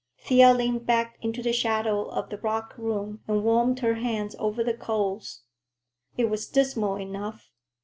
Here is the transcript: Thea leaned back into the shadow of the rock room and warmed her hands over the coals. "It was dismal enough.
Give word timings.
Thea 0.17 0.51
leaned 0.51 0.87
back 0.87 1.19
into 1.21 1.43
the 1.43 1.53
shadow 1.53 2.05
of 2.05 2.29
the 2.31 2.39
rock 2.39 2.73
room 2.75 3.21
and 3.27 3.43
warmed 3.43 3.81
her 3.81 3.93
hands 3.93 4.35
over 4.39 4.63
the 4.63 4.73
coals. 4.73 5.43
"It 6.17 6.27
was 6.27 6.47
dismal 6.47 6.95
enough. 6.95 7.51